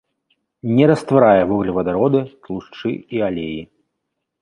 [0.77, 2.19] Не растварае вуглевадароды,
[2.49, 3.65] тлушчы і алеі.